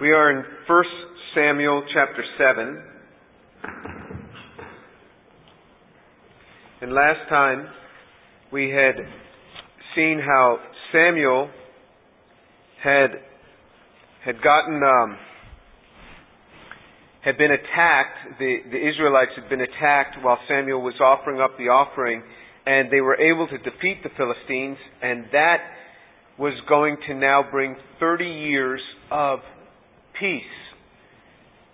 [0.00, 0.84] We are in 1
[1.34, 2.82] Samuel chapter 7.
[6.82, 7.66] And last time
[8.52, 8.94] we had
[9.96, 10.58] seen how
[10.92, 11.50] Samuel
[12.80, 13.08] had
[14.24, 15.16] had gotten um,
[17.24, 18.38] had been attacked.
[18.38, 22.22] The the Israelites had been attacked while Samuel was offering up the offering,
[22.66, 25.58] and they were able to defeat the Philistines, and that
[26.38, 28.80] was going to now bring 30 years
[29.10, 29.40] of
[30.20, 30.42] peace.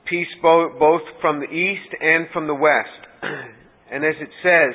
[0.08, 3.00] Peace both, both from the east and from the west.
[3.90, 4.74] and as it says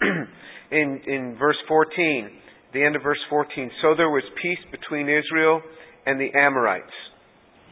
[0.70, 2.30] in, in verse 14,
[2.74, 5.62] the end of verse 14, so there was peace between Israel
[6.04, 6.86] and the Amorites.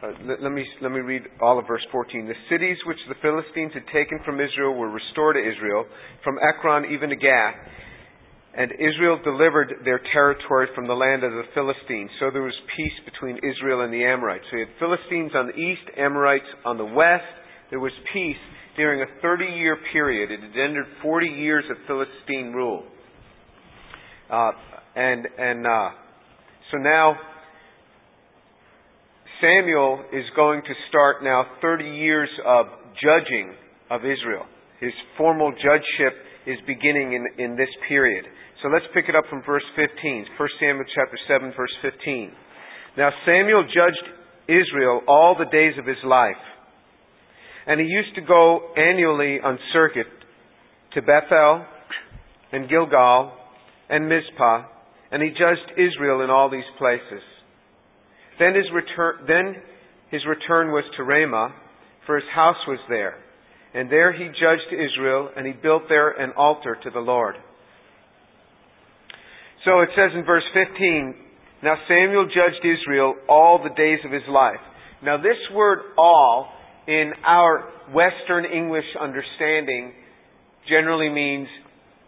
[0.03, 2.27] Uh, let, let, me, let me read all of verse 14.
[2.27, 5.85] The cities which the Philistines had taken from Israel were restored to Israel,
[6.25, 7.55] from Ekron even to Gath
[8.57, 12.11] and Israel delivered their territory from the land of the Philistines.
[12.19, 14.45] So there was peace between Israel and the Amorites.
[14.51, 17.29] So you had Philistines on the east, Amorites on the west.
[17.69, 18.41] There was peace
[18.77, 20.31] during a 30 year period.
[20.31, 22.85] It had ended 40 years of Philistine rule.
[24.31, 24.53] Uh,
[24.97, 25.91] and and uh,
[26.73, 27.15] so now
[29.43, 32.67] Samuel is going to start now 30 years of
[33.05, 33.53] judging
[33.91, 34.47] of Israel.
[34.81, 36.15] His formal judgeship
[36.47, 38.25] is beginning in, in this period.
[38.63, 40.27] So let's pick it up from verse 15.
[40.39, 42.33] 1 Samuel chapter 7 verse 15.
[42.97, 44.07] Now Samuel judged
[44.49, 46.41] Israel all the days of his life.
[47.67, 50.07] And he used to go annually on circuit
[50.95, 51.67] to Bethel
[52.53, 53.33] and Gilgal
[53.89, 54.65] and Mizpah,
[55.11, 57.23] and he judged Israel in all these places.
[58.39, 59.63] Then his return, then
[60.11, 61.55] his return was to Ramah,
[62.07, 63.17] for his house was there.
[63.77, 67.35] And there he judged Israel, and he built there an altar to the Lord.
[69.67, 71.15] So it says in verse 15,
[71.63, 74.65] Now Samuel judged Israel all the days of his life.
[75.05, 76.49] Now this word all,
[76.89, 79.93] in our Western English understanding,
[80.67, 81.47] generally means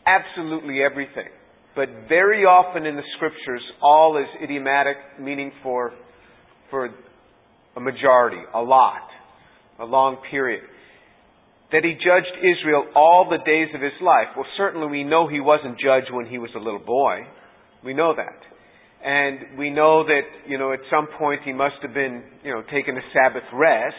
[0.07, 1.29] absolutely everything.
[1.77, 5.93] But very often in the scriptures, all is idiomatic, meaning for,
[6.71, 6.89] for
[7.77, 9.07] a majority, a lot,
[9.79, 10.63] a long period.
[11.73, 14.29] That he judged Israel all the days of his life.
[14.37, 17.27] Well, certainly we know he wasn't judged when he was a little boy.
[17.85, 18.41] We know that.
[19.05, 22.63] And we know that, you know, at some point he must have been, you know,
[22.73, 23.95] taking a Sabbath rest,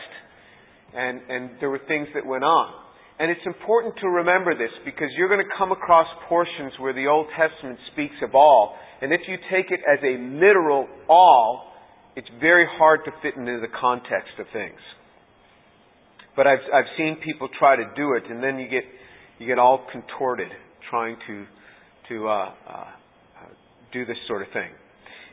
[0.94, 2.74] and, and there were things that went on.
[3.19, 7.08] And it's important to remember this because you're going to come across portions where the
[7.08, 11.72] Old Testament speaks of all, and if you take it as a literal all,
[12.16, 14.79] it's very hard to fit into the context of things.
[16.39, 18.88] But I've, I've seen people try to do it, and then you get,
[19.39, 20.47] you get all contorted
[20.89, 21.44] trying to,
[22.07, 22.31] to uh,
[22.63, 22.85] uh,
[23.91, 24.72] do this sort of thing.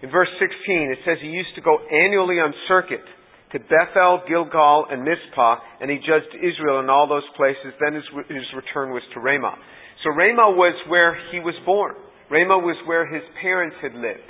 [0.02, 0.50] In verse 16,
[0.90, 3.06] it says he used to go annually on circuit
[3.52, 7.70] to Bethel, Gilgal, and Mizpah, and he judged Israel in all those places.
[7.78, 9.54] Then his, his return was to Ramah.
[10.02, 11.94] So Ramah was where he was born.
[12.32, 14.26] Ramah was where his parents had lived.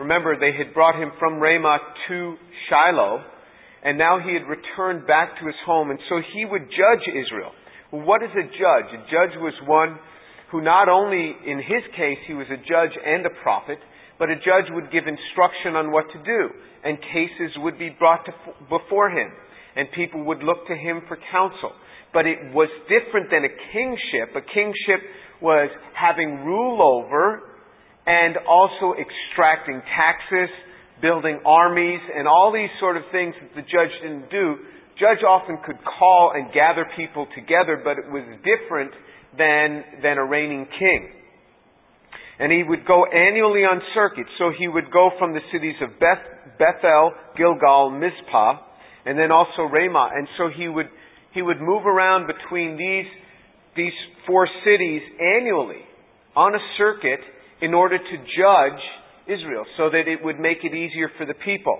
[0.00, 1.78] Remember, they had brought him from Ramah
[2.08, 2.34] to
[2.66, 3.22] Shiloh,
[3.84, 7.52] and now he had returned back to his home, and so he would judge Israel.
[7.90, 8.90] What is a judge?
[8.92, 9.98] A judge was one
[10.50, 13.78] who not only, in his case, he was a judge and a prophet,
[14.18, 16.50] but a judge would give instruction on what to do,
[16.84, 18.32] and cases would be brought to,
[18.68, 19.30] before him,
[19.76, 21.72] and people would look to him for counsel.
[22.12, 24.34] But it was different than a kingship.
[24.34, 25.04] A kingship
[25.40, 27.42] was having rule over
[28.06, 30.48] and also extracting taxes,
[31.00, 34.56] building armies, and all these sort of things that the judge didn't do.
[34.98, 38.90] Judge often could call and gather people together, but it was different
[39.38, 41.10] than, than a reigning king.
[42.38, 44.26] And he would go annually on circuit.
[44.38, 46.22] So he would go from the cities of Beth,
[46.58, 48.58] Bethel, Gilgal, Mizpah,
[49.06, 50.10] and then also Ramah.
[50.14, 50.86] And so he would,
[51.32, 53.10] he would move around between these,
[53.76, 53.92] these
[54.26, 55.82] four cities annually
[56.36, 57.20] on a circuit
[57.60, 58.82] in order to judge
[59.28, 61.78] Israel so that it would make it easier for the people.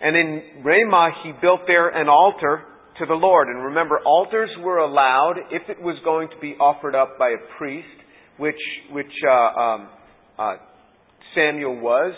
[0.00, 2.64] And in Ramah, he built there an altar
[2.98, 3.48] to the Lord.
[3.48, 7.58] And remember, altars were allowed if it was going to be offered up by a
[7.58, 7.86] priest,
[8.38, 8.54] which,
[8.90, 9.88] which uh, um,
[10.38, 10.56] uh,
[11.34, 12.14] Samuel was,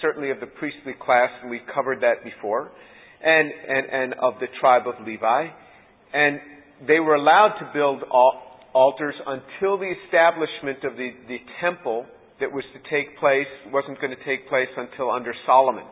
[0.00, 2.72] certainly of the priestly class, and we covered that before,
[3.24, 5.46] and, and, and of the tribe of Levi.
[6.12, 6.40] And
[6.86, 8.02] they were allowed to build
[8.74, 12.06] altars until the establishment of the, the temple
[12.40, 15.84] that was to take place wasn't going to take place until under Solomon.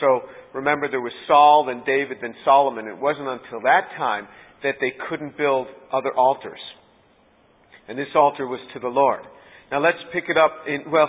[0.00, 2.86] So remember, there was Saul, then David, then Solomon.
[2.86, 4.26] It wasn't until that time
[4.62, 6.60] that they couldn't build other altars.
[7.88, 9.20] And this altar was to the Lord.
[9.70, 11.08] Now let's pick it up in, well,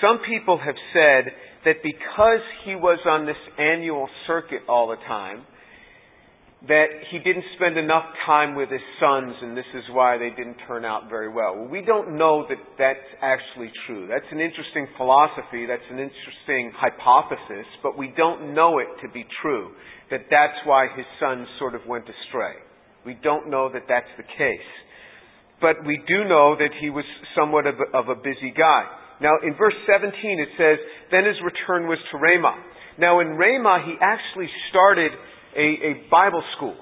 [0.00, 1.32] some people have said
[1.64, 5.44] that because he was on this annual circuit all the time,
[6.68, 10.56] that he didn't spend enough time with his sons and this is why they didn't
[10.68, 11.56] turn out very well.
[11.56, 11.66] well.
[11.66, 14.06] We don't know that that's actually true.
[14.06, 19.26] That's an interesting philosophy, that's an interesting hypothesis, but we don't know it to be
[19.42, 19.72] true,
[20.10, 22.54] that that's why his sons sort of went astray.
[23.04, 24.70] We don't know that that's the case.
[25.60, 27.04] But we do know that he was
[27.34, 28.86] somewhat of a, of a busy guy.
[29.20, 30.78] Now, in verse 17 it says,
[31.10, 32.58] Then his return was to Ramah.
[32.98, 35.12] Now, in Ramah, he actually started
[35.56, 36.76] a, a Bible school.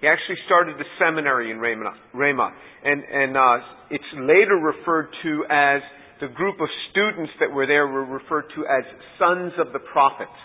[0.00, 2.52] He actually started the seminary in Ramah.
[2.84, 3.56] And, and uh,
[3.90, 5.82] it's later referred to as
[6.20, 8.84] the group of students that were there were referred to as
[9.18, 10.36] sons of the prophets.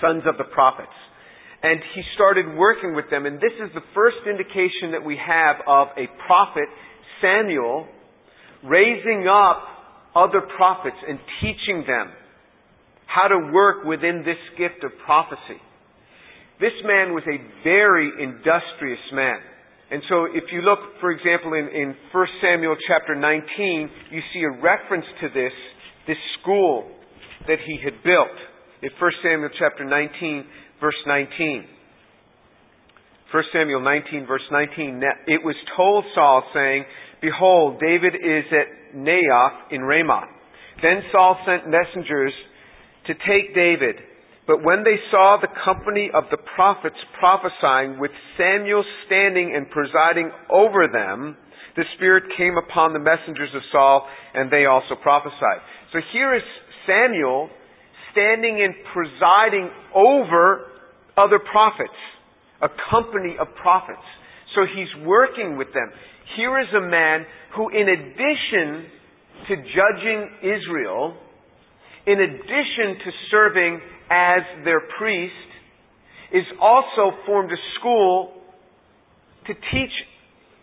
[0.00, 0.96] Sons of the prophets.
[1.62, 3.26] And he started working with them.
[3.26, 6.68] And this is the first indication that we have of a prophet,
[7.20, 7.86] Samuel,
[8.64, 9.62] raising up
[10.14, 12.12] other prophets and teaching them
[13.06, 15.60] how to work within this gift of prophecy.
[16.60, 19.38] This man was a very industrious man.
[19.90, 24.42] And so if you look, for example, in, in 1 Samuel chapter 19, you see
[24.42, 25.52] a reference to this,
[26.06, 26.90] this school
[27.46, 28.36] that he had built.
[28.82, 30.44] In 1 Samuel chapter 19,
[30.80, 31.64] verse 19.
[33.32, 36.84] 1 Samuel 19, verse 19, it was told Saul, saying,
[37.20, 40.26] Behold, David is at Naioth in Ramah.
[40.82, 42.32] Then Saul sent messengers
[43.06, 43.96] to take David.
[44.48, 48.10] But when they saw the company of the prophets prophesying with
[48.40, 51.36] Samuel standing and presiding over them,
[51.76, 55.60] the Spirit came upon the messengers of Saul and they also prophesied.
[55.92, 56.42] So here is
[56.88, 57.50] Samuel
[58.10, 60.72] standing and presiding over
[61.18, 62.00] other prophets,
[62.62, 64.00] a company of prophets.
[64.54, 65.92] So he's working with them.
[66.36, 68.88] Here is a man who, in addition
[69.48, 71.14] to judging Israel,
[72.06, 75.32] in addition to serving as their priest,
[76.32, 78.32] is also formed a school
[79.46, 79.94] to teach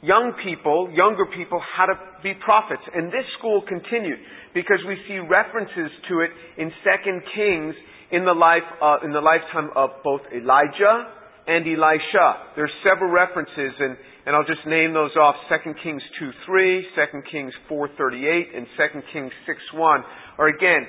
[0.02, 2.82] young people, younger people, how to be prophets.
[2.94, 4.20] And this school continued
[4.54, 7.74] because we see references to it in Second Kings
[8.12, 11.10] in the life uh, in the lifetime of both Elijah
[11.48, 12.54] and Elisha.
[12.56, 16.86] There are several references, and, and I'll just name those off: Second Kings two three,
[16.96, 20.02] Second Kings four thirty eight, and Second Kings six one.
[20.38, 20.86] Are again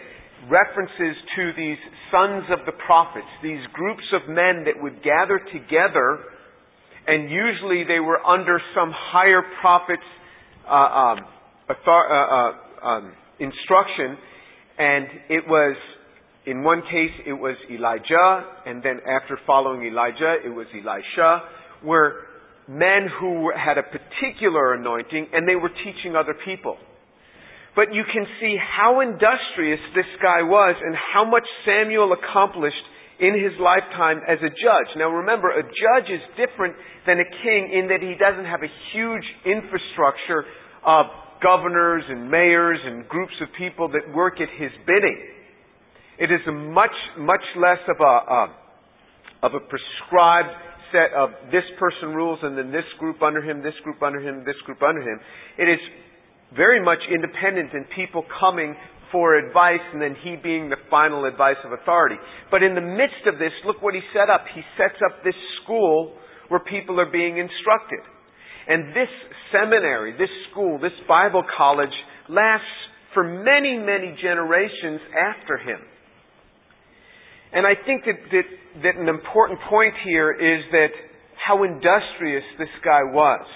[0.50, 1.78] references to these
[2.10, 6.20] sons of the prophets, these groups of men that would gather together,
[7.06, 10.02] and usually they were under some higher prophet's
[10.68, 11.18] uh, um,
[11.68, 14.16] uh, uh, um, instruction,
[14.78, 15.76] and it was,
[16.46, 21.42] in one case, it was Elijah, and then after following Elijah, it was Elisha,
[21.84, 22.22] were
[22.68, 26.76] men who had a particular anointing, and they were teaching other people.
[27.76, 32.80] But you can see how industrious this guy was and how much Samuel accomplished
[33.20, 34.90] in his lifetime as a judge.
[34.96, 36.74] Now remember, a judge is different
[37.06, 40.48] than a king in that he doesn't have a huge infrastructure
[40.84, 41.06] of
[41.44, 45.20] governors and mayors and groups of people that work at his bidding.
[46.18, 48.48] It is a much, much less of a, uh,
[49.44, 50.48] of a prescribed
[50.92, 54.44] set of this person rules and then this group under him, this group under him,
[54.46, 55.20] this group under him.
[55.58, 55.80] It is
[56.54, 58.76] very much independent and people coming
[59.10, 62.16] for advice and then he being the final advice of authority.
[62.50, 64.44] But in the midst of this, look what he set up.
[64.54, 66.14] He sets up this school
[66.48, 68.00] where people are being instructed.
[68.68, 69.10] And this
[69.52, 71.94] seminary, this school, this Bible college
[72.28, 72.66] lasts
[73.14, 75.80] for many, many generations after him.
[77.52, 78.46] And I think that, that,
[78.82, 80.90] that an important point here is that
[81.38, 83.46] how industrious this guy was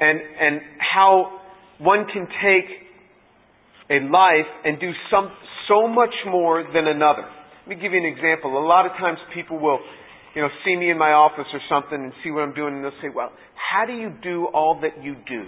[0.00, 1.40] and, and how
[1.78, 2.68] one can take
[3.90, 5.30] a life and do some,
[5.68, 7.24] so much more than another.
[7.66, 8.56] Let me give you an example.
[8.58, 9.78] A lot of times people will,
[10.34, 12.84] you know, see me in my office or something and see what I'm doing and
[12.84, 15.44] they'll say, well, how do you do all that you do?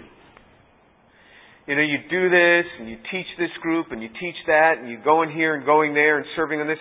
[1.67, 4.91] You know, you do this and you teach this group and you teach that and
[4.91, 6.79] you go in here and going there and serving on this.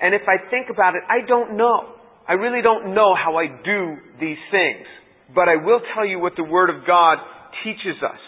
[0.00, 1.94] And if I think about it, I don't know.
[2.26, 4.86] I really don't know how I do these things.
[5.34, 7.18] But I will tell you what the Word of God
[7.64, 8.20] teaches us.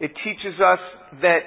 [0.00, 0.78] It teaches us
[1.22, 1.40] that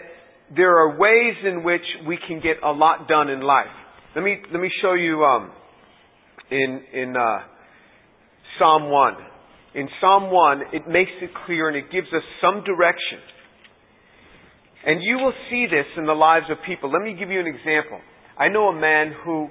[0.55, 3.73] there are ways in which we can get a lot done in life.
[4.15, 5.51] Let me let me show you um,
[6.51, 7.39] in in uh,
[8.57, 9.15] Psalm one.
[9.73, 13.19] In Psalm one, it makes it clear and it gives us some direction.
[14.85, 16.91] And you will see this in the lives of people.
[16.91, 17.99] Let me give you an example.
[18.37, 19.49] I know a man who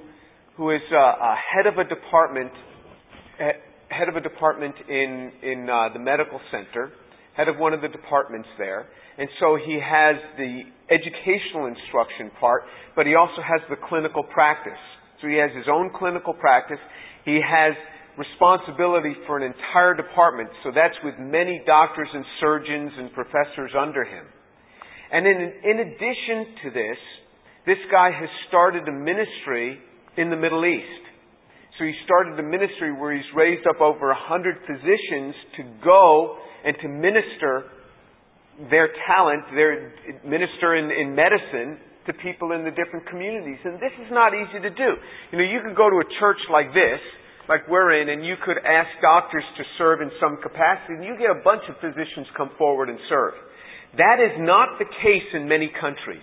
[0.56, 2.52] who is uh, a head of a department
[3.88, 6.92] head of a department in in uh, the medical center,
[7.36, 8.86] head of one of the departments there.
[9.16, 12.62] And so he has the educational instruction part,
[12.96, 14.80] but he also has the clinical practice.
[15.22, 16.82] So he has his own clinical practice.
[17.24, 17.74] He has
[18.18, 20.50] responsibility for an entire department.
[20.62, 24.26] So that's with many doctors and surgeons and professors under him.
[25.12, 26.98] And in, in addition to this,
[27.66, 29.78] this guy has started a ministry
[30.16, 31.03] in the Middle East.
[31.78, 36.38] So he started a ministry where he's raised up over a hundred physicians to go
[36.64, 37.66] and to minister
[38.70, 43.58] their talent, their minister in, in medicine to people in the different communities.
[43.64, 44.90] And this is not easy to do.
[45.32, 47.02] You know, you could go to a church like this,
[47.48, 51.16] like we're in, and you could ask doctors to serve in some capacity, and you
[51.18, 53.34] get a bunch of physicians come forward and serve.
[53.98, 56.22] That is not the case in many countries.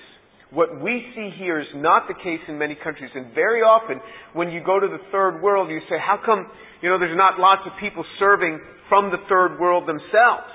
[0.51, 3.09] What we see here is not the case in many countries.
[3.15, 4.01] And very often,
[4.33, 6.45] when you go to the third world, you say, how come,
[6.81, 10.51] you know, there's not lots of people serving from the third world themselves?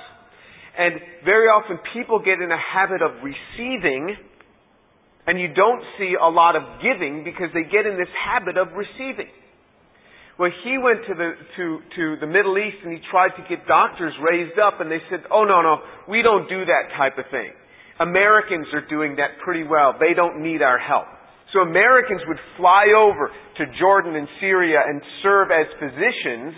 [0.76, 4.12] And very often people get in a habit of receiving,
[5.26, 8.76] and you don't see a lot of giving because they get in this habit of
[8.76, 9.32] receiving.
[10.38, 11.64] Well, he went to the, to,
[11.96, 15.24] to the Middle East and he tried to get doctors raised up and they said,
[15.32, 17.56] oh no, no, we don't do that type of thing.
[18.00, 19.94] Americans are doing that pretty well.
[19.98, 21.06] They don't need our help.
[21.52, 26.52] So Americans would fly over to Jordan and Syria and serve as physicians,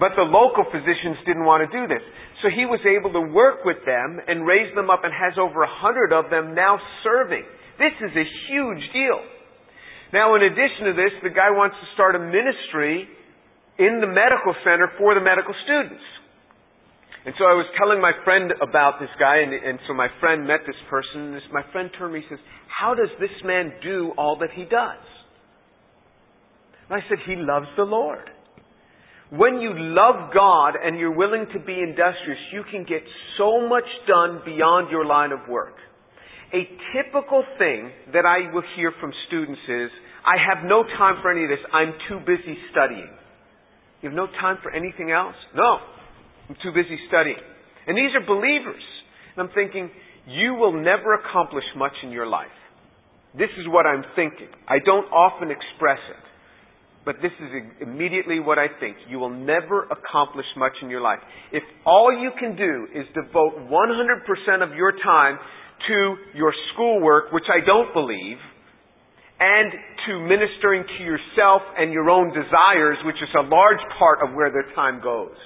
[0.00, 2.02] but the local physicians didn't want to do this.
[2.42, 5.62] So he was able to work with them and raise them up and has over
[5.62, 7.44] a hundred of them now serving.
[7.78, 9.20] This is a huge deal.
[10.10, 13.06] Now, in addition to this, the guy wants to start a ministry
[13.78, 16.02] in the medical center for the medical students.
[17.28, 20.48] And so I was telling my friend about this guy, and, and so my friend
[20.48, 23.36] met this person, and this, my friend turned to me and says, How does this
[23.44, 25.04] man do all that he does?
[26.88, 28.32] And I said, He loves the Lord.
[29.28, 33.04] When you love God and you're willing to be industrious, you can get
[33.36, 35.76] so much done beyond your line of work.
[36.56, 36.64] A
[36.96, 39.90] typical thing that I will hear from students is,
[40.24, 41.60] I have no time for any of this.
[41.74, 43.12] I'm too busy studying.
[44.00, 45.36] You have no time for anything else?
[45.54, 45.97] No.
[46.48, 47.40] I'm too busy studying.
[47.86, 48.82] And these are believers.
[49.36, 49.90] And I'm thinking,
[50.26, 52.52] you will never accomplish much in your life.
[53.36, 54.48] This is what I'm thinking.
[54.66, 56.24] I don't often express it.
[57.04, 57.48] But this is
[57.80, 58.96] immediately what I think.
[59.08, 61.20] You will never accomplish much in your life.
[61.52, 65.38] If all you can do is devote 100% of your time
[65.88, 68.36] to your schoolwork, which I don't believe,
[69.40, 69.72] and
[70.08, 74.50] to ministering to yourself and your own desires, which is a large part of where
[74.50, 75.36] their time goes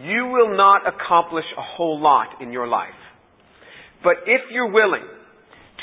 [0.00, 2.98] you will not accomplish a whole lot in your life.
[4.02, 5.06] But if you're willing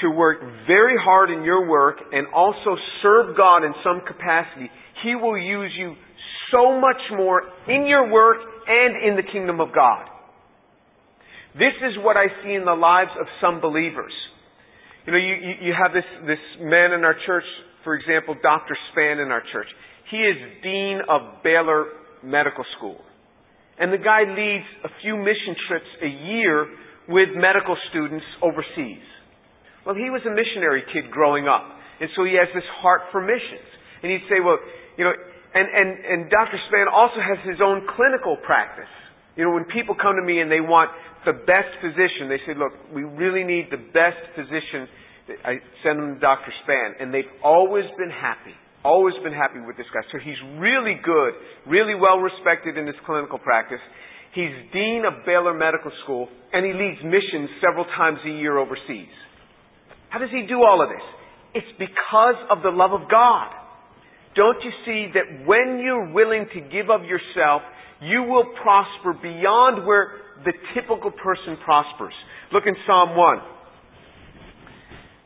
[0.02, 4.70] to work very hard in your work and also serve God in some capacity,
[5.04, 5.96] He will use you
[6.52, 10.06] so much more in your work and in the kingdom of God.
[11.54, 14.12] This is what I see in the lives of some believers.
[15.06, 17.46] You know, you, you have this, this man in our church,
[17.84, 18.76] for example, Dr.
[18.92, 19.68] Span in our church.
[20.10, 21.86] He is Dean of Baylor
[22.24, 23.00] Medical School.
[23.80, 26.68] And the guy leads a few mission trips a year
[27.08, 29.04] with medical students overseas.
[29.86, 31.64] Well, he was a missionary kid growing up.
[32.00, 33.68] And so he has this heart for missions.
[34.02, 34.58] And he'd say, well,
[34.98, 35.14] you know,
[35.56, 36.60] and, and, and Dr.
[36.68, 38.92] Span also has his own clinical practice.
[39.36, 40.92] You know, when people come to me and they want
[41.24, 44.88] the best physician, they say, look, we really need the best physician.
[45.44, 46.52] I send them to Dr.
[46.64, 47.00] Span.
[47.00, 48.56] And they've always been happy.
[48.86, 50.06] Always been happy with this guy.
[50.14, 51.34] So he's really good,
[51.66, 53.82] really well respected in his clinical practice.
[54.38, 59.10] He's dean of Baylor Medical School, and he leads missions several times a year overseas.
[60.14, 61.02] How does he do all of this?
[61.58, 63.50] It's because of the love of God.
[64.36, 67.64] Don't you see that when you're willing to give of yourself,
[68.06, 72.14] you will prosper beyond where the typical person prospers?
[72.54, 73.55] Look in Psalm 1.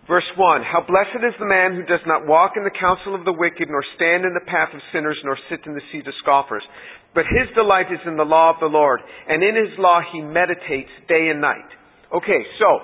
[0.09, 3.23] Verse 1 How blessed is the man who does not walk in the counsel of
[3.23, 6.17] the wicked, nor stand in the path of sinners, nor sit in the seat of
[6.25, 6.65] scoffers.
[7.13, 10.21] But his delight is in the law of the Lord, and in his law he
[10.21, 11.69] meditates day and night.
[12.09, 12.81] Okay, so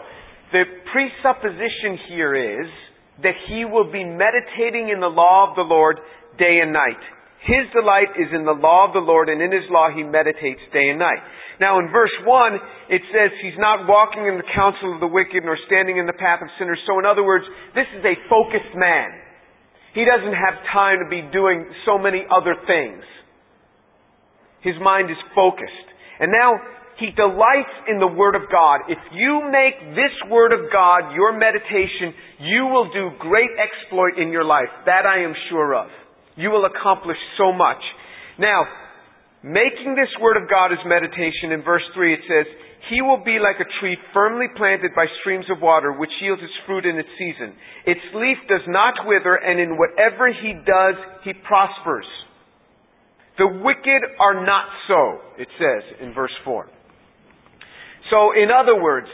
[0.54, 0.64] the
[0.94, 2.70] presupposition here is
[3.26, 5.98] that he will be meditating in the law of the Lord
[6.38, 7.02] day and night.
[7.46, 10.62] His delight is in the law of the Lord, and in his law he meditates
[10.74, 11.22] day and night.
[11.62, 12.58] Now in verse 1,
[12.90, 16.18] it says he's not walking in the counsel of the wicked nor standing in the
[16.18, 16.82] path of sinners.
[16.90, 17.46] So in other words,
[17.78, 19.14] this is a focused man.
[19.94, 23.06] He doesn't have time to be doing so many other things.
[24.66, 25.88] His mind is focused.
[26.20, 26.58] And now
[26.98, 28.90] he delights in the Word of God.
[28.90, 32.12] If you make this Word of God your meditation,
[32.42, 34.68] you will do great exploit in your life.
[34.90, 35.88] That I am sure of.
[36.36, 37.82] You will accomplish so much.
[38.38, 38.68] Now,
[39.46, 42.50] Making this word of God his meditation, in verse 3 it says,
[42.90, 46.58] He will be like a tree firmly planted by streams of water, which yields its
[46.66, 47.54] fruit in its season.
[47.86, 52.10] Its leaf does not wither, and in whatever he does, he prospers.
[53.38, 56.66] The wicked are not so, it says in verse 4.
[58.10, 59.08] So, in other words,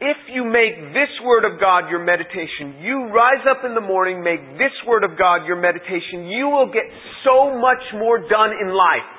[0.00, 4.24] if you make this Word of God your meditation, you rise up in the morning,
[4.24, 6.88] make this Word of God your meditation, you will get
[7.20, 9.12] so much more done in life.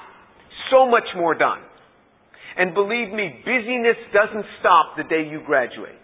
[0.73, 1.61] So much more done.
[2.57, 6.01] And believe me, busyness doesn't stop the day you graduate.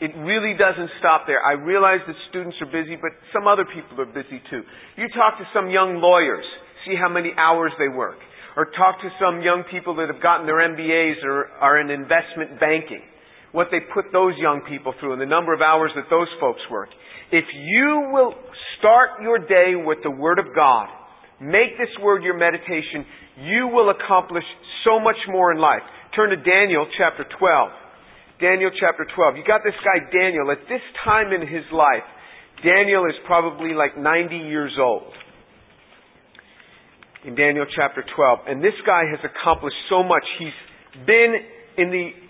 [0.00, 1.44] It really doesn't stop there.
[1.44, 4.64] I realize that students are busy, but some other people are busy too.
[4.96, 6.44] You talk to some young lawyers,
[6.88, 8.16] see how many hours they work.
[8.56, 12.56] Or talk to some young people that have gotten their MBAs or are in investment
[12.58, 13.04] banking
[13.56, 16.60] what they put those young people through and the number of hours that those folks
[16.70, 16.92] work.
[17.32, 18.36] If you will
[18.76, 20.92] start your day with the Word of God,
[21.40, 23.08] make this Word your meditation,
[23.40, 24.44] you will accomplish
[24.84, 25.80] so much more in life.
[26.14, 28.44] Turn to Daniel chapter 12.
[28.44, 29.40] Daniel chapter 12.
[29.40, 30.52] You got this guy Daniel.
[30.52, 32.04] At this time in his life,
[32.60, 35.16] Daniel is probably like 90 years old.
[37.24, 38.38] In Daniel chapter 12.
[38.48, 40.28] And this guy has accomplished so much.
[40.38, 40.60] He's
[41.08, 41.40] been
[41.80, 42.25] in the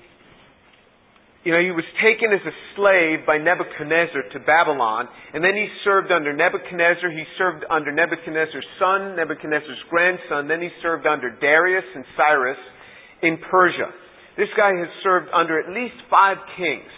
[1.47, 5.71] you know, he was taken as a slave by Nebuchadnezzar to Babylon, and then he
[5.87, 7.07] served under Nebuchadnezzar.
[7.07, 10.51] He served under Nebuchadnezzar's son, Nebuchadnezzar's grandson.
[10.51, 12.59] Then he served under Darius and Cyrus
[13.23, 13.95] in Persia.
[14.35, 16.91] This guy has served under at least five kings.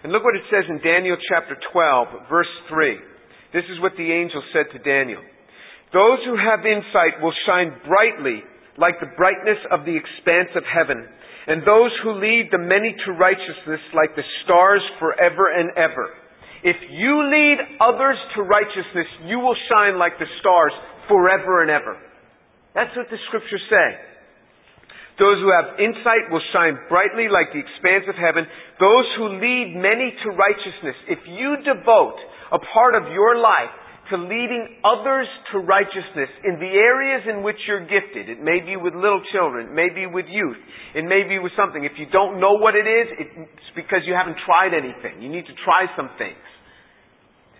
[0.00, 2.96] And look what it says in Daniel chapter 12, verse 3.
[3.52, 5.20] This is what the angel said to Daniel.
[5.92, 8.40] Those who have insight will shine brightly
[8.80, 11.04] like the brightness of the expanse of heaven
[11.46, 16.10] and those who lead the many to righteousness like the stars forever and ever.
[16.62, 20.72] If you lead others to righteousness, you will shine like the stars
[21.08, 21.98] forever and ever.
[22.74, 23.88] That's what the scriptures say.
[25.18, 28.46] Those who have insight will shine brightly like the expanse of heaven.
[28.80, 30.96] Those who lead many to righteousness.
[31.10, 32.16] If you devote
[32.54, 33.74] a part of your life
[34.10, 38.28] to leading others to righteousness in the areas in which you're gifted.
[38.28, 40.58] It may be with little children, it may be with youth,
[40.94, 41.84] it may be with something.
[41.84, 45.22] If you don't know what it is, it's because you haven't tried anything.
[45.22, 46.42] You need to try some things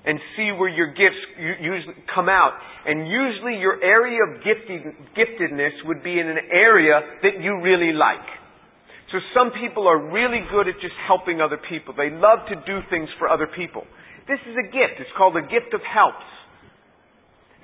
[0.03, 2.59] and see where your gifts usually come out.
[2.85, 8.27] And usually your area of giftedness would be in an area that you really like.
[9.14, 11.95] So some people are really good at just helping other people.
[11.95, 13.87] They love to do things for other people.
[14.27, 14.99] This is a gift.
[14.99, 16.27] It's called a gift of helps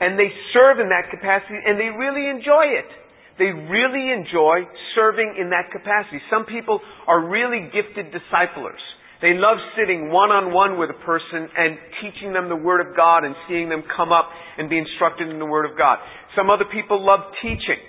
[0.00, 2.90] and they serve in that capacity and they really enjoy it.
[3.38, 6.18] They really enjoy serving in that capacity.
[6.30, 8.82] Some people are really gifted disciplers.
[9.22, 12.94] They love sitting one on one with a person and teaching them the Word of
[12.94, 15.98] God and seeing them come up and be instructed in the Word of God.
[16.36, 17.82] Some other people love teaching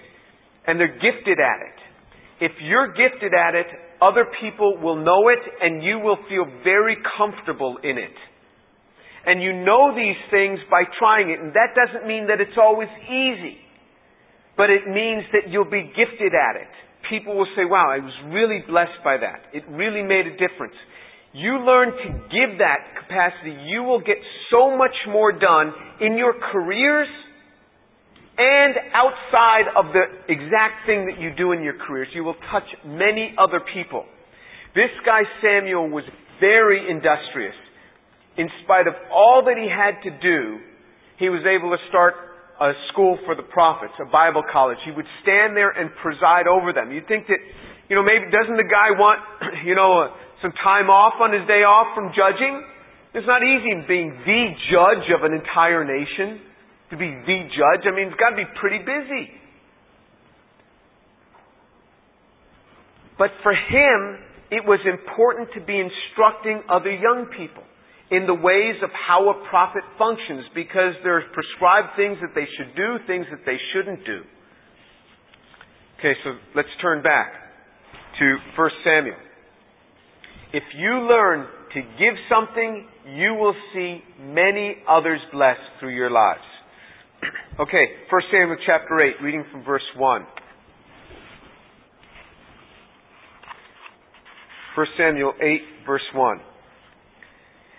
[0.66, 1.78] and they're gifted at it.
[2.42, 3.68] If you're gifted at it,
[4.02, 8.16] other people will know it and you will feel very comfortable in it.
[9.30, 11.38] And you know these things by trying it.
[11.38, 13.62] And that doesn't mean that it's always easy.
[14.58, 16.74] But it means that you'll be gifted at it.
[17.14, 19.54] People will say, wow, I was really blessed by that.
[19.54, 20.74] It really made a difference.
[21.32, 24.18] You learn to give that capacity, you will get
[24.50, 27.08] so much more done in your careers
[28.36, 32.08] and outside of the exact thing that you do in your careers.
[32.16, 34.06] You will touch many other people.
[34.74, 36.04] This guy Samuel was
[36.40, 37.54] very industrious
[38.40, 40.64] in spite of all that he had to do,
[41.20, 42.16] he was able to start
[42.64, 44.80] a school for the prophets, a Bible college.
[44.88, 46.88] He would stand there and preside over them.
[46.96, 47.40] You'd think that,
[47.92, 49.20] you know, maybe doesn't the guy want,
[49.68, 52.64] you know, uh, some time off on his day off from judging?
[53.12, 56.40] It's not easy being the judge of an entire nation,
[56.92, 57.84] to be the judge.
[57.84, 59.36] I mean, it's got to be pretty busy.
[63.20, 64.00] But for him,
[64.48, 67.68] it was important to be instructing other young people
[68.12, 72.48] in the ways of how a prophet functions because there are prescribed things that they
[72.58, 74.22] should do, things that they shouldn't do.
[76.00, 77.34] Okay, so let's turn back
[78.20, 79.16] to 1 Samuel.
[80.54, 86.42] If you learn to give something, you will see many others blessed through your lives.
[87.60, 90.26] okay, 1 Samuel chapter 8, reading from verse 1.
[94.76, 96.40] 1 Samuel 8, verse 1.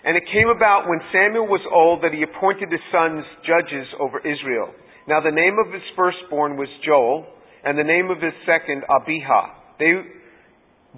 [0.03, 4.17] And it came about when Samuel was old that he appointed his sons judges over
[4.19, 4.73] Israel.
[5.07, 7.25] Now the name of his firstborn was Joel,
[7.63, 9.77] and the name of his second Abijah.
[9.77, 9.93] They,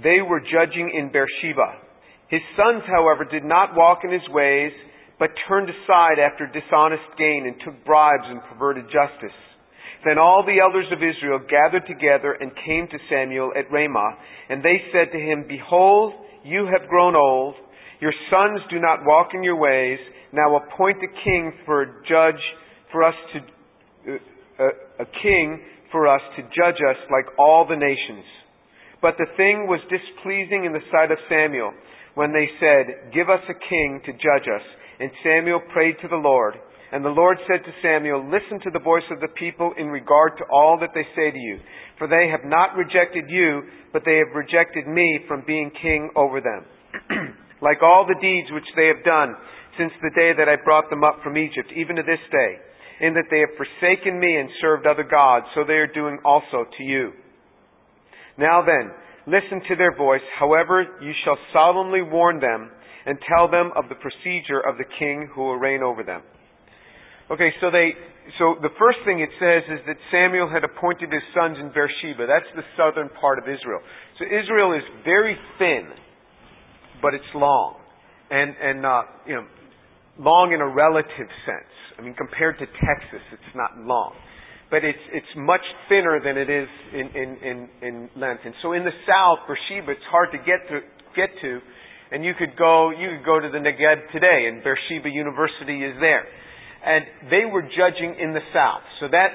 [0.04, 1.84] they were judging in Beersheba.
[2.32, 4.72] His sons, however, did not walk in his ways,
[5.20, 9.36] but turned aside after dishonest gain and took bribes and perverted justice.
[10.06, 14.18] Then all the elders of Israel gathered together and came to Samuel at Ramah,
[14.50, 16.14] and they said to him, Behold,
[16.44, 17.56] you have grown old,
[18.04, 19.98] your sons do not walk in your ways,
[20.34, 22.44] now appoint a king for a judge
[22.92, 23.40] for us to,
[24.12, 24.18] uh,
[24.60, 28.28] a, a king for us to judge us like all the nations.
[29.02, 31.72] But the thing was displeasing in the sight of Samuel
[32.16, 34.66] when they said, Give us a king to judge us.
[35.00, 36.56] And Samuel prayed to the Lord.
[36.92, 40.34] And the Lord said to Samuel, Listen to the voice of the people in regard
[40.38, 41.58] to all that they say to you.
[41.98, 43.64] For they have not rejected you,
[43.94, 46.68] but they have rejected me from being king over them.
[47.64, 49.40] Like all the deeds which they have done
[49.80, 52.52] since the day that I brought them up from Egypt, even to this day,
[53.02, 56.68] in that they have forsaken me and served other gods, so they are doing also
[56.68, 57.16] to you.
[58.38, 58.92] Now then,
[59.26, 60.22] listen to their voice.
[60.38, 62.70] However, you shall solemnly warn them
[63.06, 66.22] and tell them of the procedure of the king who will reign over them.
[67.32, 67.96] Okay, so they,
[68.38, 72.28] so the first thing it says is that Samuel had appointed his sons in Beersheba.
[72.28, 73.80] That's the southern part of Israel.
[74.20, 75.88] So Israel is very thin,
[77.04, 77.76] but it's long,
[78.32, 79.46] and and uh, you know,
[80.18, 81.74] long in a relative sense.
[82.00, 84.16] I mean, compared to Texas, it's not long,
[84.72, 88.48] but it's it's much thinner than it is in in in, in length.
[88.48, 90.80] And so in the south, Beersheba, it's hard to get to
[91.14, 91.60] get to,
[92.16, 96.00] and you could go you could go to the Negev today, and Beersheba University is
[96.00, 96.26] there
[96.84, 98.84] and they were judging in the south.
[99.00, 99.32] So that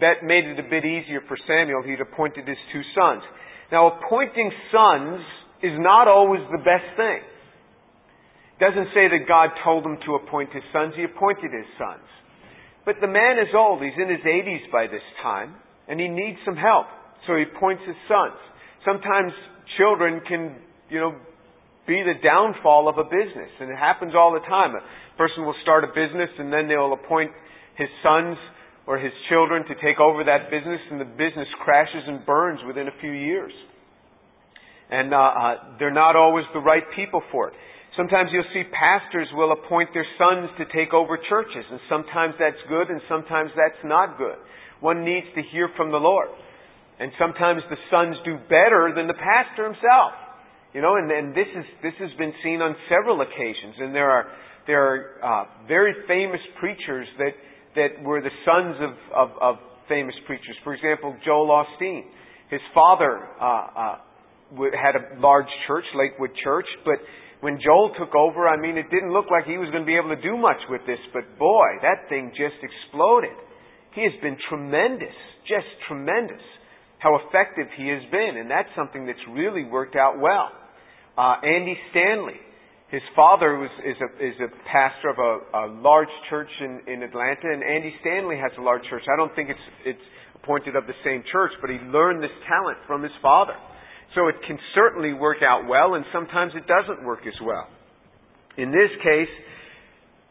[0.00, 1.82] that made it a bit easier for Samuel.
[1.84, 3.22] He'd appointed his two sons.
[3.70, 5.20] Now, appointing sons
[5.62, 7.22] is not always the best thing.
[7.22, 10.94] It doesn't say that God told him to appoint his sons.
[10.96, 12.06] He appointed his sons.
[12.84, 13.82] But the man is old.
[13.82, 15.54] He's in his 80s by this time,
[15.86, 16.86] and he needs some help.
[17.26, 18.38] So he appoints his sons.
[18.84, 19.30] Sometimes
[19.78, 20.58] children can,
[20.90, 21.14] you know,
[21.86, 24.82] be the downfall of a business, and it happens all the time A
[25.18, 27.30] person will start a business and then they'll appoint
[27.76, 28.36] his sons
[28.86, 32.88] or his children to take over that business and the business crashes and burns within
[32.88, 33.52] a few years.
[34.90, 37.54] And uh, uh, they're not always the right people for it.
[37.96, 42.60] Sometimes you'll see pastors will appoint their sons to take over churches, and sometimes that's
[42.68, 44.36] good and sometimes that's not good.
[44.80, 46.28] One needs to hear from the Lord.
[46.98, 50.12] And sometimes the sons do better than the pastor himself.
[50.72, 54.08] You know, and, and this is this has been seen on several occasions, and there
[54.08, 54.24] are
[54.66, 57.32] there are uh, very famous preachers that,
[57.74, 59.54] that were the sons of, of, of
[59.88, 60.56] famous preachers.
[60.64, 62.02] For example, Joel Osteen.
[62.50, 63.96] His father uh, uh,
[64.72, 66.98] had a large church, Lakewood Church, but
[67.40, 69.98] when Joel took over, I mean, it didn't look like he was going to be
[69.98, 73.34] able to do much with this, but boy, that thing just exploded.
[73.94, 75.16] He has been tremendous,
[75.50, 76.40] just tremendous,
[76.98, 80.54] how effective he has been, and that's something that's really worked out well.
[81.18, 82.38] Uh, Andy Stanley,
[82.94, 87.02] his father was, is, a, is a pastor of a, a large church in, in
[87.02, 89.02] Atlanta, and Andy Stanley has a large church.
[89.12, 90.06] I don't think it's, it's
[90.38, 93.58] appointed of the same church, but he learned this talent from his father.
[94.14, 97.66] So it can certainly work out well, and sometimes it doesn't work as well.
[98.58, 99.32] In this case,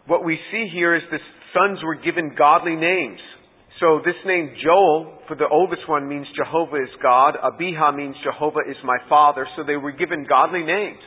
[0.06, 1.18] what we see here is the
[1.54, 3.20] sons were given godly names.
[3.80, 7.34] So this name Joel, for the oldest one, means Jehovah is God.
[7.42, 9.48] Abijah means Jehovah is my father.
[9.58, 11.02] So they were given godly names.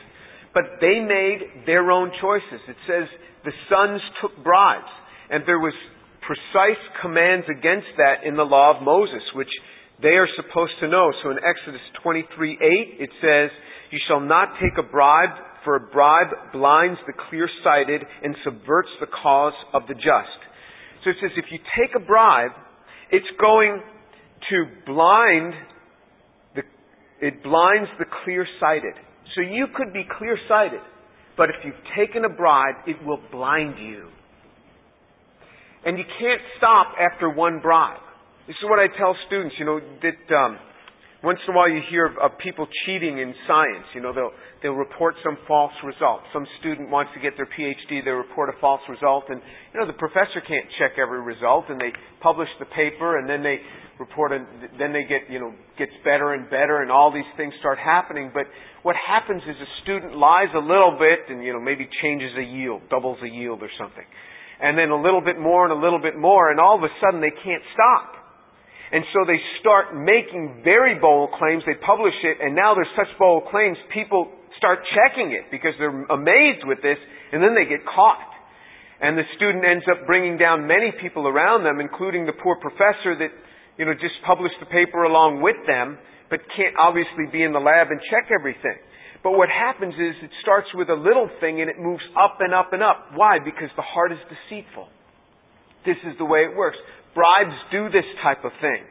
[0.53, 2.59] But they made their own choices.
[2.67, 3.07] It says
[3.45, 4.91] the sons took bribes.
[5.29, 5.73] And there was
[6.27, 9.51] precise commands against that in the law of Moses, which
[10.01, 11.11] they are supposed to know.
[11.23, 13.49] So in Exodus 23 8, it says,
[13.91, 15.29] You shall not take a bribe,
[15.63, 20.39] for a bribe blinds the clear sighted and subverts the cause of the just.
[21.03, 22.51] So it says, if you take a bribe,
[23.11, 23.81] it's going
[24.49, 25.53] to blind
[26.55, 26.61] the,
[27.21, 28.93] it blinds the clear sighted.
[29.35, 30.81] So you could be clear sighted,
[31.35, 34.09] but if you've taken a bribe, it will blind you.
[35.85, 37.99] And you can't stop after one bribe.
[38.45, 40.61] This is what I tell students, you know, that um,
[41.25, 43.89] once in a while you hear of, of people cheating in science.
[43.97, 44.29] You know, they'll,
[44.61, 46.21] they'll report some false result.
[46.29, 49.41] Some student wants to get their PhD, they report a false result, and,
[49.73, 51.89] you know, the professor can't check every result, and they
[52.21, 53.57] publish the paper, and then they
[53.97, 54.45] report, and
[54.77, 55.49] then they get, you know,
[55.81, 58.29] gets better and better, and all these things start happening.
[58.29, 58.45] But
[58.85, 62.45] what happens is a student lies a little bit, and, you know, maybe changes a
[62.45, 64.05] yield, doubles a yield or something.
[64.61, 66.93] And then a little bit more and a little bit more, and all of a
[67.01, 68.14] sudden they can't stop.
[68.95, 71.67] And so they start making very bold claims.
[71.67, 76.07] They publish it, and now there's such bold claims, people start checking it because they're
[76.07, 76.95] amazed with this,
[77.35, 78.23] and then they get caught.
[79.03, 83.19] And the student ends up bringing down many people around them, including the poor professor
[83.19, 83.35] that
[83.75, 85.99] you know, just published the paper along with them,
[86.31, 88.79] but can't obviously be in the lab and check everything.
[89.19, 92.53] But what happens is it starts with a little thing and it moves up and
[92.53, 93.11] up and up.
[93.11, 93.43] Why?
[93.43, 94.87] Because the heart is deceitful.
[95.83, 96.77] This is the way it works.
[97.15, 98.83] Bribes do this type of thing.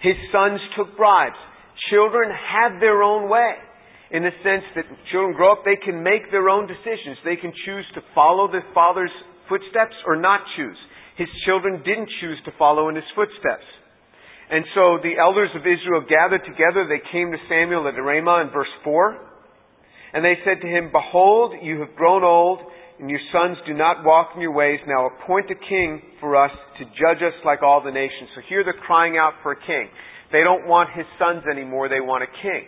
[0.00, 1.38] His sons took bribes.
[1.90, 3.54] Children have their own way
[4.10, 7.20] in the sense that children grow up, they can make their own decisions.
[7.24, 9.12] They can choose to follow their father's
[9.48, 10.76] footsteps or not choose.
[11.20, 13.68] His children didn't choose to follow in his footsteps.
[14.48, 16.88] And so the elders of Israel gathered together.
[16.88, 19.28] They came to Samuel at Ramah in verse 4.
[20.14, 22.60] And they said to him, Behold, you have grown old,
[22.98, 24.80] and your sons do not walk in your ways.
[24.86, 28.30] Now appoint a king for us to judge us like all the nations.
[28.34, 29.88] So here they're crying out for a king.
[30.32, 31.88] They don't want his sons anymore.
[31.88, 32.66] They want a king.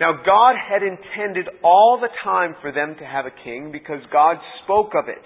[0.00, 4.36] Now God had intended all the time for them to have a king because God
[4.64, 5.22] spoke of it.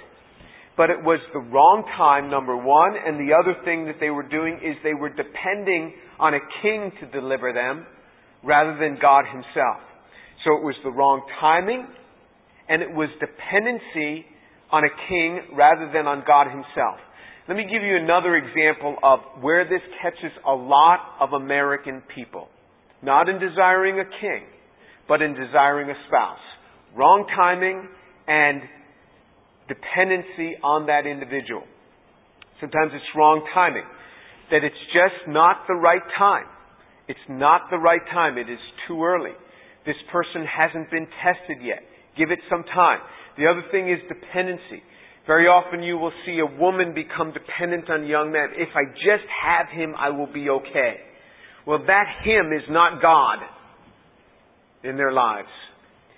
[0.77, 4.27] But it was the wrong time, number one, and the other thing that they were
[4.27, 7.85] doing is they were depending on a king to deliver them
[8.42, 9.83] rather than God himself.
[10.44, 11.87] So it was the wrong timing,
[12.71, 14.25] and it was dependency
[14.71, 17.03] on a king rather than on God himself.
[17.49, 22.47] Let me give you another example of where this catches a lot of American people.
[23.03, 24.47] Not in desiring a king,
[25.09, 26.39] but in desiring a spouse.
[26.97, 27.89] Wrong timing
[28.29, 28.63] and
[29.67, 31.65] dependency on that individual.
[32.61, 33.85] Sometimes it's wrong timing.
[34.53, 36.47] That it's just not the right time.
[37.09, 38.39] It's not the right time.
[38.39, 39.35] It is too early.
[39.87, 41.83] This person hasn't been tested yet.
[42.16, 43.01] Give it some time.
[43.38, 44.83] The other thing is dependency.
[45.27, 48.49] Very often you will see a woman become dependent on a young man.
[48.57, 50.96] If I just have him, I will be okay.
[51.66, 53.38] Well, that him is not God
[54.83, 55.53] in their lives.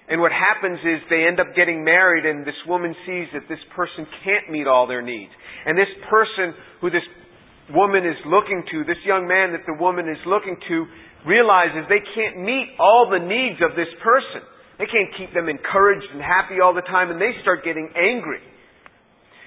[0.09, 3.63] And what happens is they end up getting married and this woman sees that this
[3.75, 5.33] person can't meet all their needs.
[5.67, 7.07] And this person who this
[7.71, 10.87] woman is looking to, this young man that the woman is looking to,
[11.27, 14.43] realizes they can't meet all the needs of this person.
[14.79, 18.41] They can't keep them encouraged and happy all the time and they start getting angry.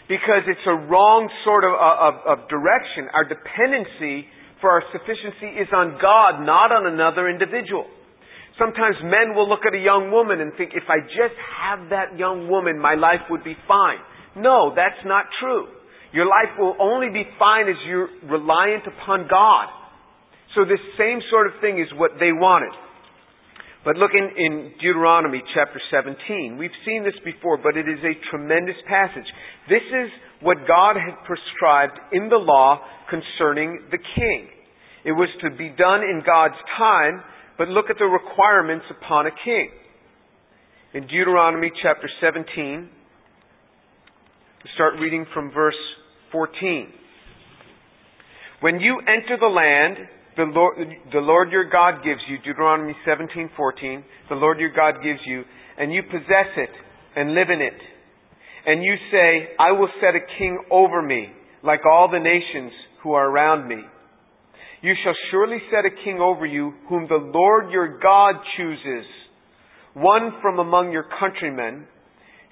[0.06, 3.10] Because it's a wrong sort of, uh, of, of direction.
[3.10, 4.30] Our dependency
[4.62, 7.90] for our sufficiency is on God, not on another individual.
[8.58, 12.16] Sometimes men will look at a young woman and think, if I just have that
[12.18, 14.00] young woman, my life would be fine.
[14.38, 15.68] No, that's not true.
[16.14, 19.68] Your life will only be fine as you're reliant upon God.
[20.56, 22.72] So this same sort of thing is what they wanted.
[23.86, 26.58] But look in, in Deuteronomy chapter 17.
[26.58, 29.30] We've seen this before, but it is a tremendous passage.
[29.70, 30.10] This is
[30.42, 34.48] what God had prescribed in the law concerning the king.
[35.06, 37.22] It was to be done in God's time,
[37.60, 39.70] but look at the requirements upon a king.
[40.96, 42.90] In Deuteronomy chapter 17,
[44.64, 45.78] we start reading from verse
[46.32, 46.90] 14.
[48.62, 49.98] When you enter the land
[50.38, 50.78] the Lord,
[51.14, 55.44] the Lord your God gives you, Deuteronomy 17:14, the Lord your God gives you,
[55.78, 56.70] and you possess it
[57.16, 57.80] and live in it,
[58.66, 61.30] and you say, I will set a king over me,
[61.64, 62.72] like all the nations
[63.04, 63.82] who are around me.
[64.82, 69.06] You shall surely set a king over you, whom the Lord your God chooses.
[69.94, 71.88] One from among your countrymen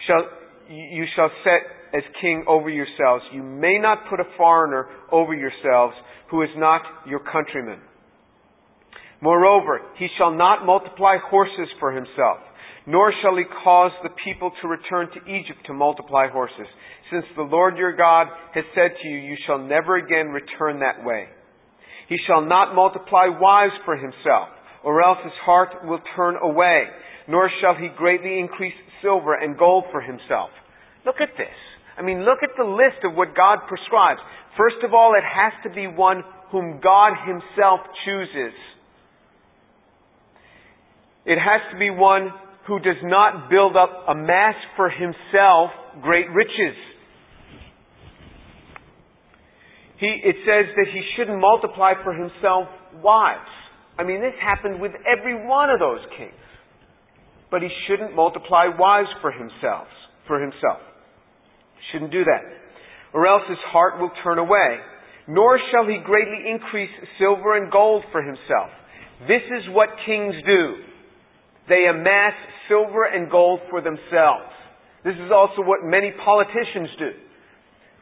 [0.08, 0.24] shall,
[0.70, 1.62] you shall set
[1.94, 3.24] as king over yourselves.
[3.32, 5.94] You may not put a foreigner over yourselves
[6.32, 7.80] who is not your countryman.
[9.22, 12.40] Moreover, he shall not multiply horses for himself,
[12.86, 16.68] nor shall he cause the people to return to Egypt to multiply horses,
[17.10, 21.06] since the Lord your God has said to you, you shall never again return that
[21.06, 21.28] way.
[22.10, 24.50] He shall not multiply wives for himself,
[24.84, 26.84] or else his heart will turn away,
[27.30, 30.50] nor shall he greatly increase silver and gold for himself.
[31.06, 31.56] Look at this.
[31.98, 34.20] I mean, look at the list of what God prescribes.
[34.58, 38.54] First of all, it has to be one whom God himself chooses.
[41.26, 42.30] It has to be one
[42.68, 46.76] who does not build up, a mass for himself great riches.
[50.00, 52.68] He, it says that he shouldn't multiply for himself
[53.02, 53.50] wives.
[53.98, 56.34] I mean, this happened with every one of those kings.
[57.52, 59.88] But he shouldn't multiply wives for himself.
[60.28, 60.80] For himself,
[61.92, 62.44] shouldn't do that,
[63.14, 64.80] or else his heart will turn away.
[65.28, 68.70] Nor shall he greatly increase silver and gold for himself.
[69.22, 70.76] This is what kings do.
[71.70, 72.34] They amass
[72.68, 74.52] silver and gold for themselves.
[75.06, 77.12] This is also what many politicians do.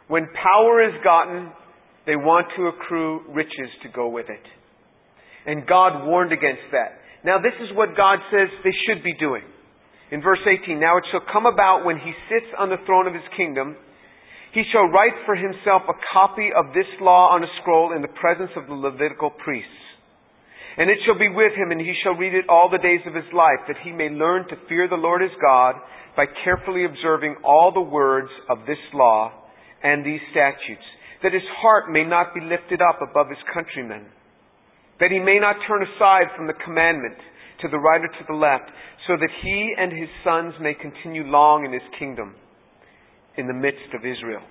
[0.07, 1.51] When power is gotten,
[2.05, 4.45] they want to accrue riches to go with it.
[5.45, 6.97] And God warned against that.
[7.23, 9.43] Now this is what God says they should be doing.
[10.11, 13.13] In verse 18, Now it shall come about when he sits on the throne of
[13.13, 13.75] his kingdom,
[14.53, 18.11] he shall write for himself a copy of this law on a scroll in the
[18.19, 19.71] presence of the Levitical priests.
[20.77, 23.15] And it shall be with him, and he shall read it all the days of
[23.15, 25.75] his life, that he may learn to fear the Lord his God
[26.15, 29.31] by carefully observing all the words of this law
[29.83, 30.83] and these statutes
[31.23, 34.05] that his heart may not be lifted up above his countrymen,
[34.99, 37.17] that he may not turn aside from the commandment
[37.61, 38.69] to the right or to the left,
[39.07, 42.35] so that he and his sons may continue long in his kingdom
[43.37, 44.43] in the midst of Israel.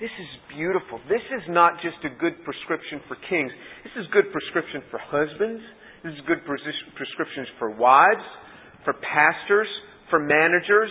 [0.00, 0.98] This is beautiful.
[1.08, 3.52] This is not just a good prescription for kings.
[3.84, 5.60] This is good prescription for husbands.
[6.02, 8.24] This is good prescriptions for wives,
[8.84, 9.68] for pastors,
[10.08, 10.88] for managers.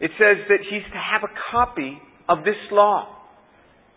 [0.00, 3.14] It says that he's to have a copy of this law.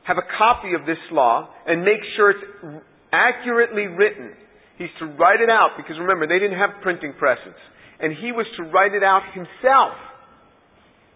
[0.03, 4.33] Have a copy of this law and make sure it's accurately written.
[4.81, 7.53] He's to write it out because remember, they didn't have printing presses.
[8.01, 9.93] And he was to write it out himself.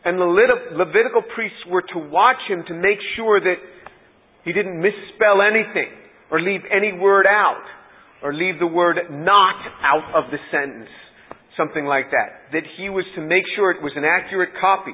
[0.06, 3.58] And the Levitical priests were to watch him to make sure that
[4.45, 5.89] he didn't misspell anything
[6.30, 7.65] or leave any word out
[8.21, 10.93] or leave the word not out of the sentence.
[11.58, 12.54] Something like that.
[12.54, 14.93] That he was to make sure it was an accurate copy.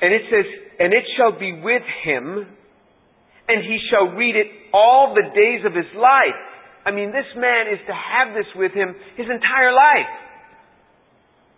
[0.00, 0.48] And it says,
[0.80, 2.46] and it shall be with him,
[3.46, 6.51] and he shall read it all the days of his life.
[6.84, 10.22] I mean, this man is to have this with him his entire life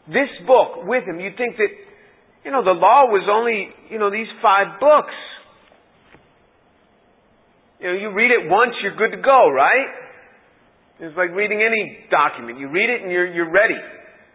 [0.07, 1.21] this book with him.
[1.21, 1.73] You'd think that,
[2.45, 5.17] you know, the law was only, you know, these five books.
[7.81, 9.89] You know, you read it once, you're good to go, right?
[11.01, 12.61] It's like reading any document.
[12.61, 13.81] You read it and you're, you're ready.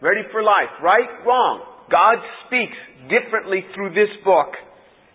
[0.02, 0.74] Ready for life.
[0.84, 1.08] Right?
[1.26, 1.64] Wrong.
[1.90, 2.78] God speaks
[3.10, 4.54] differently through this book.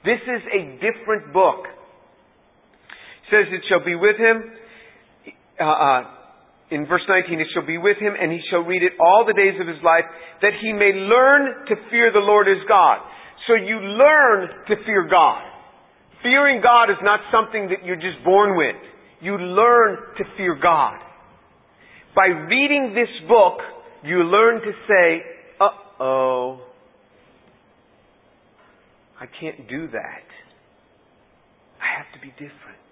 [0.05, 1.67] This is a different book.
[1.67, 4.55] It says it shall be with him.
[5.61, 6.03] Uh, uh,
[6.71, 9.35] in verse 19, it shall be with him, and he shall read it all the
[9.35, 10.05] days of his life,
[10.43, 12.99] that he may learn to fear the Lord his God.
[13.47, 15.43] So you learn to fear God.
[16.23, 18.77] Fearing God is not something that you're just born with.
[19.21, 20.99] You learn to fear God.
[22.17, 23.59] By reading this book,
[24.05, 25.23] you learn to say,
[25.61, 26.61] uh-oh,
[29.21, 30.27] I can't do that.
[31.81, 32.84] I have to be different.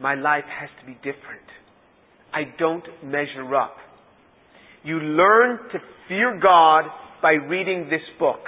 [0.00, 1.44] My life has to be different.
[2.32, 3.76] I don't measure up.
[4.82, 6.84] You learn to fear God
[7.20, 8.40] by reading this book.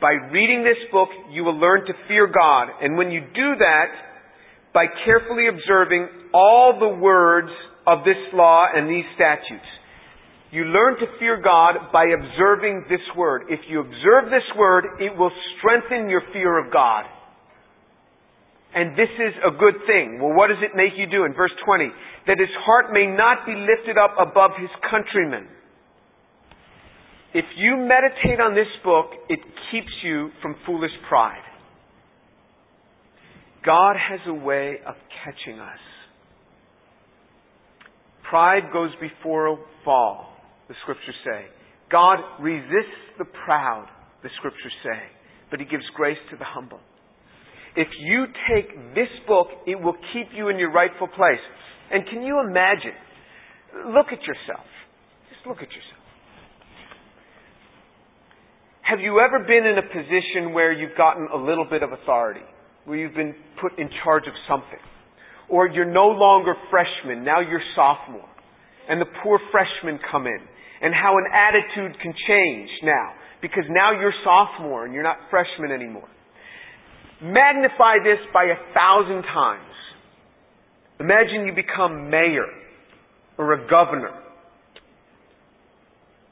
[0.00, 2.68] By reading this book, you will learn to fear God.
[2.80, 3.86] And when you do that,
[4.72, 7.50] by carefully observing all the words
[7.86, 9.68] of this law and these statutes,
[10.50, 13.42] you learn to fear God by observing this word.
[13.48, 17.04] If you observe this word, it will strengthen your fear of God.
[18.74, 20.18] And this is a good thing.
[20.20, 21.24] Well, what does it make you do?
[21.24, 21.88] In verse 20,
[22.26, 25.46] that his heart may not be lifted up above his countrymen.
[27.32, 29.38] If you meditate on this book, it
[29.70, 31.42] keeps you from foolish pride.
[33.64, 35.78] God has a way of catching us.
[38.28, 40.36] Pride goes before a fall,
[40.68, 41.46] the scriptures say.
[41.90, 43.86] God resists the proud,
[44.22, 45.00] the scriptures say,
[45.50, 46.80] but he gives grace to the humble.
[47.76, 51.42] If you take this book, it will keep you in your rightful place.
[51.90, 52.94] And can you imagine?
[53.92, 54.66] Look at yourself.
[55.30, 56.04] Just look at yourself.
[58.82, 62.44] Have you ever been in a position where you've gotten a little bit of authority?
[62.84, 64.78] Where you've been put in charge of something?
[65.48, 68.28] Or you're no longer freshman, now you're sophomore.
[68.88, 70.38] And the poor freshmen come in.
[70.82, 73.12] And how an attitude can change now.
[73.40, 76.08] Because now you're sophomore and you're not freshman anymore.
[77.22, 79.62] Magnify this by a thousand times.
[81.00, 82.46] Imagine you become mayor
[83.38, 84.20] or a governor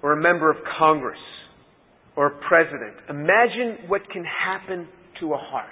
[0.02, 1.18] or a member of Congress
[2.16, 2.94] or a president.
[3.08, 4.88] Imagine what can happen
[5.20, 5.70] to a heart.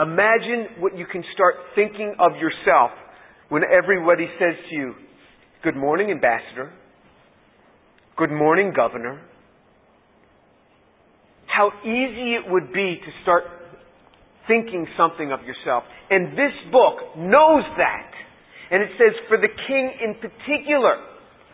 [0.00, 2.90] Imagine what you can start thinking of yourself
[3.48, 4.94] when everybody says to you,
[5.62, 6.70] Good morning, Ambassador.
[8.16, 9.20] Good morning, Governor.
[11.46, 13.44] How easy it would be to start
[14.46, 15.84] thinking something of yourself.
[16.10, 18.10] And this book knows that.
[18.70, 20.98] And it says, for the king in particular,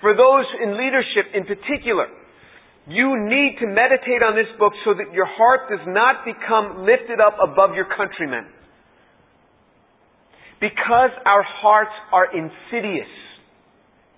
[0.00, 2.08] for those in leadership in particular,
[2.88, 7.20] you need to meditate on this book so that your heart does not become lifted
[7.20, 8.48] up above your countrymen.
[10.60, 13.10] Because our hearts are insidious,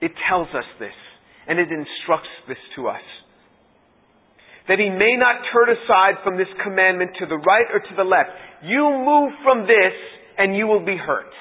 [0.01, 0.97] it tells us this,
[1.49, 3.03] and it instructs this to us
[4.69, 8.05] that he may not turn aside from this commandment to the right or to the
[8.05, 8.31] left.
[8.65, 9.93] You move from this
[10.39, 11.33] and you will be hurt.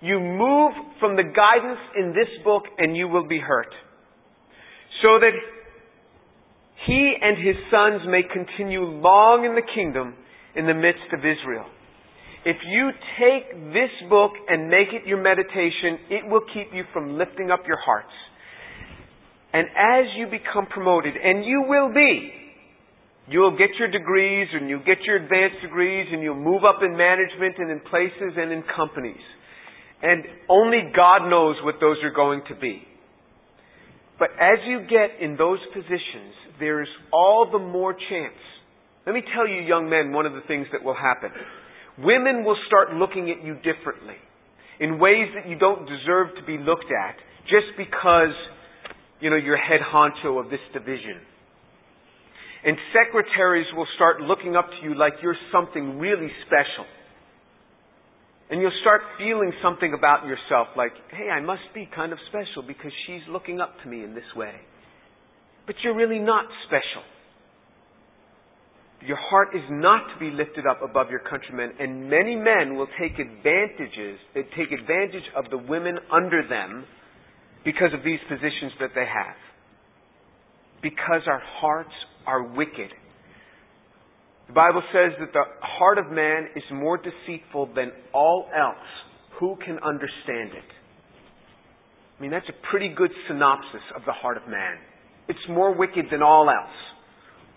[0.00, 3.70] You move from the guidance in this book and you will be hurt.
[5.02, 5.32] So that
[6.86, 10.14] he and his sons may continue long in the kingdom
[10.56, 11.66] in the midst of Israel.
[12.44, 17.16] If you take this book and make it your meditation, it will keep you from
[17.16, 18.10] lifting up your hearts.
[19.52, 22.32] And as you become promoted, and you will be,
[23.28, 26.96] You'll get your degrees and you'll get your advanced degrees and you'll move up in
[26.96, 29.22] management and in places and in companies.
[30.02, 32.82] And only God knows what those are going to be.
[34.18, 38.38] But as you get in those positions, there's all the more chance.
[39.06, 41.30] Let me tell you, young men, one of the things that will happen.
[41.98, 44.18] Women will start looking at you differently
[44.80, 48.34] in ways that you don't deserve to be looked at just because,
[49.22, 51.22] you know, you're head honcho of this division.
[52.64, 56.84] And secretaries will start looking up to you like you're something really special.
[58.50, 62.66] And you'll start feeling something about yourself like, hey, I must be kind of special
[62.66, 64.54] because she's looking up to me in this way.
[65.66, 67.06] But you're really not special.
[69.06, 72.86] Your heart is not to be lifted up above your countrymen, and many men will
[73.00, 76.84] take advantages, take advantage of the women under them
[77.64, 79.36] because of these positions that they have.
[80.82, 81.94] Because our hearts
[82.26, 82.90] are wicked.
[84.48, 88.76] The Bible says that the heart of man is more deceitful than all else.
[89.38, 90.70] Who can understand it?
[92.18, 94.78] I mean, that's a pretty good synopsis of the heart of man.
[95.28, 96.76] It's more wicked than all else.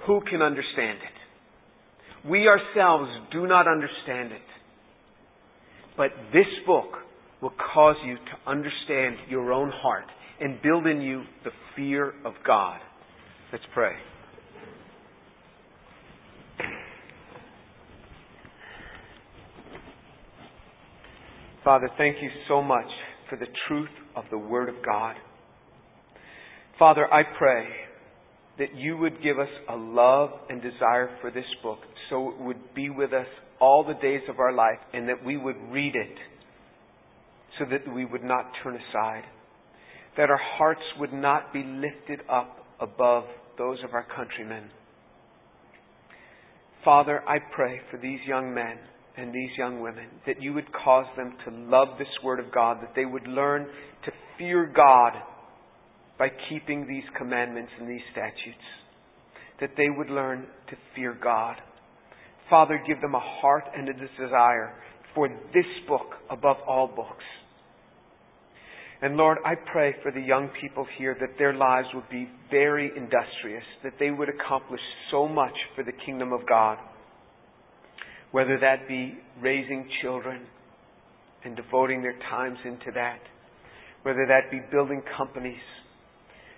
[0.08, 2.30] Who can understand it?
[2.30, 4.42] We ourselves do not understand it.
[5.98, 7.05] But this book
[7.46, 10.06] will cause you to understand your own heart
[10.42, 12.80] and build in you the fear of God.
[13.52, 13.92] Let's pray.
[21.64, 22.88] Father, thank you so much
[23.30, 25.16] for the truth of the Word of God.
[26.80, 27.68] Father, I pray
[28.58, 31.78] that you would give us a love and desire for this book
[32.10, 33.28] so it would be with us
[33.62, 36.18] all the days of our life and that we would read it
[37.58, 39.24] so that we would not turn aside.
[40.18, 43.26] That our hearts would not be lifted up above
[43.58, 44.70] those of our countrymen.
[46.84, 48.78] Father, I pray for these young men
[49.18, 52.78] and these young women, that you would cause them to love this Word of God,
[52.82, 53.66] that they would learn
[54.06, 55.14] to fear God
[56.20, 58.66] by keeping these commandments and these statutes,
[59.60, 61.56] that they would learn to fear God.
[62.50, 64.76] Father, give them a heart and a desire
[65.14, 67.24] for this book above all books.
[69.06, 72.92] And Lord, I pray for the young people here that their lives would be very
[72.98, 74.82] industrious, that they would accomplish
[75.12, 76.80] so much for the kingdom of God
[78.32, 80.42] whether that be raising children
[81.44, 83.20] and devoting their times into that,
[84.02, 85.62] whether that be building companies,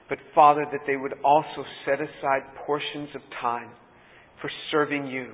[0.07, 3.69] but Father, that they would also set aside portions of time
[4.41, 5.33] for serving you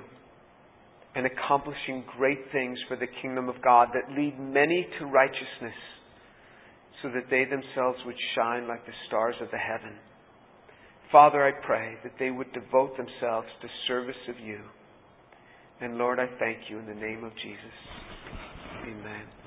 [1.14, 5.78] and accomplishing great things for the kingdom of God that lead many to righteousness
[7.04, 9.92] so that they themselves would shine like the stars of the heaven.
[11.12, 14.60] Father, I pray that they would devote themselves to service of you.
[15.82, 17.76] And Lord, I thank you in the name of Jesus.
[18.84, 19.43] Amen.